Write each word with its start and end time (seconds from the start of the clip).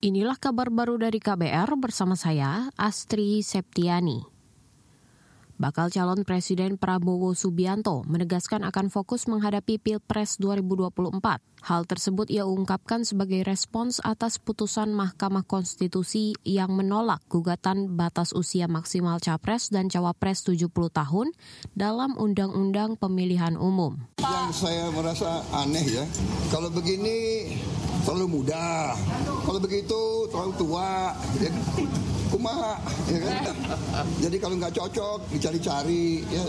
Inilah 0.00 0.40
kabar 0.40 0.72
baru 0.72 0.96
dari 0.96 1.20
KBR 1.20 1.76
bersama 1.76 2.16
saya, 2.16 2.72
Astri 2.72 3.44
Septiani. 3.44 4.24
Bakal 5.60 5.92
calon 5.92 6.24
Presiden 6.24 6.80
Prabowo 6.80 7.36
Subianto 7.36 8.00
menegaskan 8.08 8.64
akan 8.64 8.88
fokus 8.88 9.28
menghadapi 9.28 9.76
Pilpres 9.76 10.40
2024. 10.40 11.20
Hal 11.68 11.84
tersebut 11.84 12.32
ia 12.32 12.48
ungkapkan 12.48 13.04
sebagai 13.04 13.44
respons 13.44 14.00
atas 14.00 14.40
putusan 14.40 14.88
Mahkamah 14.96 15.44
Konstitusi 15.44 16.32
yang 16.48 16.72
menolak 16.72 17.20
gugatan 17.28 17.92
batas 17.92 18.32
usia 18.32 18.72
maksimal 18.72 19.20
Capres 19.20 19.68
dan 19.68 19.92
Cawapres 19.92 20.48
70 20.48 20.72
tahun 20.72 21.36
dalam 21.76 22.16
Undang-Undang 22.16 22.96
Pemilihan 22.96 23.60
Umum. 23.60 24.00
Yang 24.24 24.64
saya 24.64 24.88
merasa 24.96 25.44
aneh 25.52 25.84
ya, 25.84 26.08
kalau 26.48 26.72
begini 26.72 27.52
terlalu 28.04 28.40
muda, 28.40 28.96
kalau 29.44 29.60
begitu 29.60 30.26
terlalu 30.32 30.52
tua, 30.56 31.12
ya, 31.40 31.50
kumaha, 32.30 32.78
ya 33.10 33.18
kan? 33.18 33.34
Jadi 34.22 34.36
kalau 34.38 34.54
nggak 34.56 34.72
cocok 34.76 35.18
dicari-cari, 35.34 36.22
ya 36.30 36.44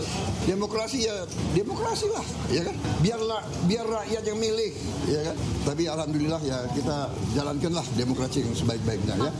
demokrasi 0.46 0.98
ya 1.10 1.26
demokrasi 1.52 2.06
lah, 2.12 2.24
ya 2.48 2.62
kan? 2.64 2.76
Biarlah 3.02 3.42
biar 3.66 3.86
rakyat 3.86 4.22
yang 4.22 4.38
milih, 4.38 4.72
ya 5.10 5.20
kan? 5.26 5.36
Tapi 5.66 5.82
alhamdulillah 5.90 6.40
ya 6.46 6.58
kita 6.72 7.10
jalankanlah 7.34 7.86
demokrasi 7.98 8.46
yang 8.46 8.54
sebaik-baiknya 8.54 9.14
ya. 9.18 9.32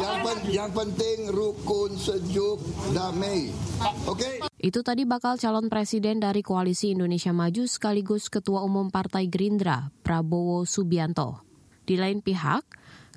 Yang, 0.00 0.16
pen, 0.24 0.38
yang 0.50 0.70
penting 0.72 1.18
rukun, 1.30 1.96
sejuk, 2.00 2.58
damai, 2.96 3.52
oke? 4.08 4.18
Okay? 4.18 4.40
Itu 4.64 4.80
tadi 4.80 5.04
bakal 5.04 5.36
calon 5.36 5.68
presiden 5.68 6.24
dari 6.24 6.40
Koalisi 6.40 6.96
Indonesia 6.96 7.36
Maju 7.36 7.68
sekaligus 7.68 8.32
Ketua 8.32 8.64
Umum 8.64 8.88
Partai 8.88 9.28
Gerindra, 9.28 9.92
Prabowo 10.00 10.64
Subianto. 10.64 11.44
Di 11.84 12.00
lain 12.00 12.24
pihak, 12.24 12.64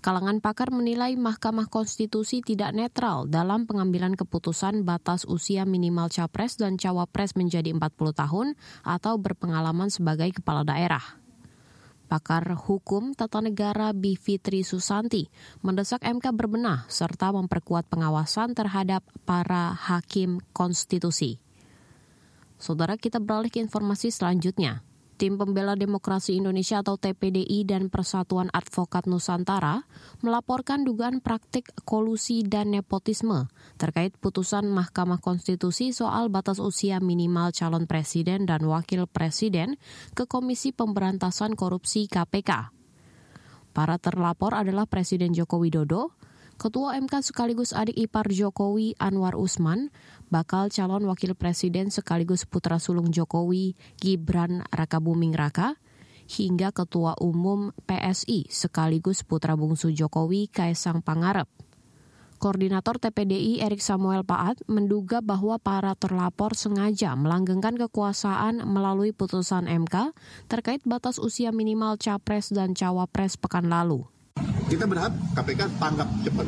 kalangan 0.03 0.43
pakar 0.43 0.75
menilai 0.75 1.15
Mahkamah 1.15 1.71
Konstitusi 1.71 2.43
tidak 2.43 2.75
netral 2.75 3.31
dalam 3.31 3.63
pengambilan 3.63 4.19
keputusan 4.19 4.83
batas 4.83 5.23
usia 5.23 5.63
minimal 5.63 6.11
capres 6.11 6.59
dan 6.59 6.75
cawapres 6.75 7.39
menjadi 7.39 7.71
40 7.71 7.95
tahun 7.95 8.47
atau 8.83 9.15
berpengalaman 9.15 9.87
sebagai 9.87 10.35
kepala 10.35 10.67
daerah. 10.67 11.15
Pakar 12.07 12.55
Hukum 12.55 13.11
Tata 13.11 13.43
Negara 13.43 13.91
Bivitri 13.91 14.63
Susanti 14.63 15.27
mendesak 15.59 15.99
MK 16.07 16.31
berbenah 16.31 16.87
serta 16.87 17.35
memperkuat 17.35 17.91
pengawasan 17.91 18.55
terhadap 18.55 19.03
para 19.27 19.75
hakim 19.75 20.39
konstitusi. 20.55 21.43
Saudara 22.57 22.97
kita 22.97 23.21
beralih 23.21 23.53
ke 23.53 23.61
informasi 23.61 24.09
selanjutnya. 24.09 24.81
Tim 25.17 25.33
Pembela 25.41 25.73
Demokrasi 25.73 26.37
Indonesia 26.37 26.85
atau 26.85 26.93
TPDI 26.93 27.65
dan 27.65 27.89
Persatuan 27.89 28.53
Advokat 28.53 29.09
Nusantara 29.09 29.81
melaporkan 30.21 30.85
dugaan 30.85 31.25
praktik 31.25 31.73
kolusi 31.89 32.45
dan 32.45 32.69
nepotisme 32.69 33.49
terkait 33.81 34.13
putusan 34.21 34.69
Mahkamah 34.69 35.17
Konstitusi 35.17 35.89
soal 35.89 36.29
batas 36.29 36.61
usia 36.61 37.01
minimal 37.01 37.49
calon 37.49 37.89
presiden 37.89 38.45
dan 38.45 38.61
wakil 38.69 39.09
presiden 39.09 39.81
ke 40.13 40.29
Komisi 40.29 40.69
Pemberantasan 40.69 41.57
Korupsi 41.57 42.05
KPK. 42.05 42.69
Para 43.73 43.97
terlapor 43.97 44.53
adalah 44.53 44.85
Presiden 44.85 45.33
Joko 45.33 45.61
Widodo, 45.61 46.13
Ketua 46.57 46.97
MK 46.97 47.21
sekaligus 47.21 47.69
adik 47.69 47.93
ipar 47.93 48.33
Jokowi 48.33 48.97
Anwar 48.97 49.37
Usman, 49.37 49.93
bakal 50.33 50.73
calon 50.73 51.05
wakil 51.05 51.37
presiden 51.37 51.93
sekaligus 51.93 52.49
putra 52.49 52.81
sulung 52.81 53.13
Jokowi 53.13 53.77
Gibran 54.01 54.65
Rakabuming 54.73 55.37
Raka, 55.37 55.77
hingga 56.25 56.73
Ketua 56.73 57.13
Umum 57.21 57.77
PSI 57.85 58.49
sekaligus 58.49 59.21
putra 59.21 59.53
bungsu 59.53 59.93
Jokowi 59.93 60.49
Kaisang 60.49 61.05
Pangarep. 61.05 61.45
Koordinator 62.41 62.97
TPDI 62.97 63.61
Erik 63.61 63.85
Samuel 63.85 64.25
Paat 64.25 64.65
menduga 64.65 65.21
bahwa 65.21 65.61
para 65.61 65.93
terlapor 65.93 66.57
sengaja 66.57 67.13
melanggengkan 67.13 67.77
kekuasaan 67.77 68.65
melalui 68.65 69.13
putusan 69.13 69.69
MK 69.69 70.17
terkait 70.49 70.81
batas 70.89 71.21
usia 71.21 71.53
minimal 71.53 72.01
capres 72.01 72.49
dan 72.49 72.73
cawapres 72.73 73.37
pekan 73.37 73.69
lalu. 73.69 74.09
Kita 74.67 74.83
berharap 74.83 75.15
KPK 75.31 75.61
tanggap 75.79 76.09
cepat. 76.27 76.47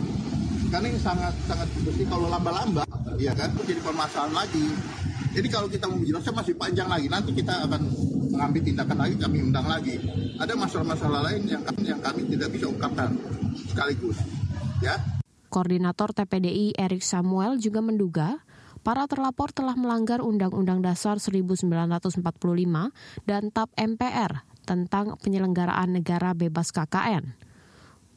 Karena 0.70 0.86
ini 0.92 1.00
sangat 1.00 1.34
sangat 1.48 1.72
bersih 1.82 2.06
kalau 2.06 2.28
lamba-lamba, 2.28 2.84
ya 3.16 3.32
kan, 3.32 3.50
jadi 3.64 3.80
permasalahan 3.80 4.36
lagi. 4.36 4.68
Jadi 5.34 5.48
kalau 5.48 5.72
kita 5.72 5.88
mau 5.88 5.98
menjelaskan 5.98 6.36
masih 6.36 6.54
panjang 6.60 6.86
lagi, 6.92 7.08
nanti 7.08 7.32
kita 7.32 7.66
akan 7.66 7.82
mengambil 8.30 8.62
tindakan 8.62 8.98
lagi, 9.00 9.16
kami 9.18 9.38
undang 9.40 9.66
lagi. 9.66 9.96
Ada 10.36 10.54
masalah-masalah 10.54 11.32
lain 11.32 11.42
yang 11.48 11.64
kami, 11.64 11.82
yang 11.90 12.02
kami 12.04 12.22
tidak 12.28 12.50
bisa 12.54 12.66
ungkapkan 12.68 13.16
sekaligus, 13.72 14.20
ya. 14.84 15.00
Koordinator 15.50 16.14
TPDI 16.14 16.78
Erik 16.78 17.02
Samuel 17.02 17.58
juga 17.58 17.82
menduga 17.82 18.44
para 18.86 19.10
terlapor 19.10 19.50
telah 19.50 19.74
melanggar 19.74 20.22
Undang-Undang 20.22 20.86
Dasar 20.86 21.18
1945 21.18 22.22
dan 23.26 23.44
TAP 23.50 23.70
MPR 23.74 24.46
tentang 24.68 25.18
penyelenggaraan 25.18 25.98
negara 25.98 26.38
bebas 26.38 26.70
KKN. 26.70 27.49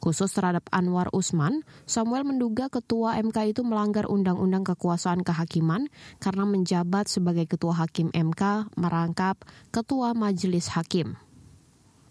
Khusus 0.03 0.35
terhadap 0.35 0.67
Anwar 0.67 1.07
Usman, 1.15 1.63
Samuel 1.87 2.27
menduga 2.27 2.67
ketua 2.67 3.15
MK 3.23 3.55
itu 3.55 3.63
melanggar 3.63 4.03
undang-undang 4.11 4.67
kekuasaan 4.67 5.23
kehakiman 5.23 5.87
karena 6.19 6.43
menjabat 6.43 7.07
sebagai 7.07 7.47
ketua 7.47 7.79
hakim 7.79 8.11
MK 8.11 8.67
merangkap 8.75 9.39
ketua 9.71 10.11
majelis 10.11 10.75
hakim. 10.75 11.15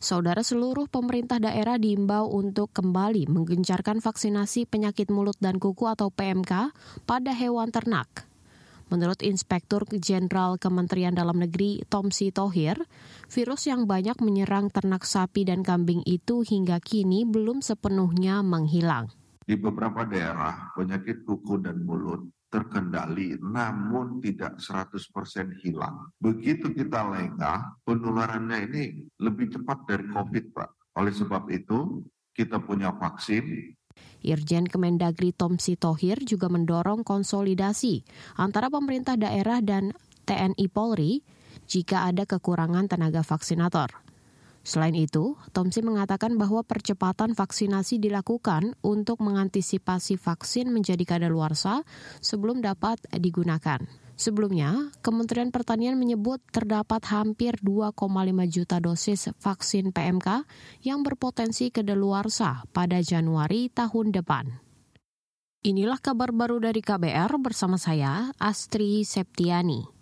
Saudara 0.00 0.40
seluruh 0.40 0.88
pemerintah 0.88 1.36
daerah 1.36 1.76
diimbau 1.76 2.32
untuk 2.32 2.72
kembali 2.72 3.28
menggencarkan 3.28 4.00
vaksinasi 4.00 4.64
penyakit 4.64 5.12
mulut 5.12 5.36
dan 5.36 5.60
kuku 5.60 5.84
atau 5.84 6.08
PMK 6.08 6.72
pada 7.04 7.36
hewan 7.36 7.68
ternak. 7.68 8.31
Menurut 8.88 9.20
Inspektur 9.22 9.84
Jenderal 9.92 10.56
Kementerian 10.56 11.14
Dalam 11.14 11.38
Negeri 11.38 11.84
Tomsi 11.86 12.32
Tohir, 12.34 12.80
virus 13.30 13.68
yang 13.70 13.86
banyak 13.86 14.18
menyerang 14.18 14.72
ternak 14.72 15.04
sapi 15.04 15.46
dan 15.46 15.60
kambing 15.62 16.00
itu 16.08 16.42
hingga 16.42 16.80
kini 16.80 17.22
belum 17.22 17.62
sepenuhnya 17.62 18.40
menghilang. 18.40 19.12
Di 19.42 19.58
beberapa 19.58 20.06
daerah, 20.06 20.70
penyakit 20.74 21.26
kuku 21.26 21.60
dan 21.60 21.82
mulut 21.82 22.30
terkendali 22.52 23.40
namun 23.40 24.20
tidak 24.20 24.60
100% 24.60 25.56
hilang. 25.64 26.12
Begitu 26.20 26.68
kita 26.76 27.00
lengah, 27.08 27.80
penularannya 27.82 28.58
ini 28.68 28.82
lebih 29.24 29.56
cepat 29.56 29.88
dari 29.88 30.04
COVID, 30.12 30.44
Pak. 30.52 30.70
Oleh 31.00 31.16
sebab 31.16 31.48
itu, 31.48 32.04
kita 32.36 32.60
punya 32.60 32.92
vaksin, 32.92 33.72
Irjen 34.22 34.64
Kemendagri 34.64 35.34
Tom 35.34 35.58
Sitohir 35.58 36.22
juga 36.22 36.46
mendorong 36.46 37.02
konsolidasi 37.02 38.06
antara 38.38 38.70
pemerintah 38.70 39.18
daerah 39.18 39.58
dan 39.58 39.92
TNI 40.24 40.66
Polri 40.70 41.22
jika 41.66 42.06
ada 42.06 42.26
kekurangan 42.26 42.86
tenaga 42.86 43.26
vaksinator. 43.26 43.90
Selain 44.62 44.94
itu, 44.94 45.34
Tomsi 45.50 45.82
mengatakan 45.82 46.38
bahwa 46.38 46.62
percepatan 46.62 47.34
vaksinasi 47.34 47.98
dilakukan 47.98 48.78
untuk 48.86 49.18
mengantisipasi 49.18 50.14
vaksin 50.14 50.70
menjadi 50.70 51.02
kadaluarsa 51.02 51.82
sebelum 52.22 52.62
dapat 52.62 53.02
digunakan. 53.10 53.82
Sebelumnya, 54.22 54.94
Kementerian 55.02 55.50
Pertanian 55.50 55.98
menyebut 55.98 56.38
terdapat 56.54 57.02
hampir 57.10 57.58
2,5 57.58 57.98
juta 58.46 58.78
dosis 58.78 59.34
vaksin 59.42 59.90
PMK 59.90 60.46
yang 60.86 61.02
berpotensi 61.02 61.74
kedaluarsa 61.74 62.70
pada 62.70 63.02
Januari 63.02 63.66
tahun 63.66 64.14
depan. 64.14 64.62
Inilah 65.66 65.98
kabar 65.98 66.30
baru 66.30 66.62
dari 66.62 66.78
KBR 66.78 67.34
bersama 67.42 67.74
saya, 67.82 68.30
Astri 68.38 69.02
Septiani. 69.02 70.01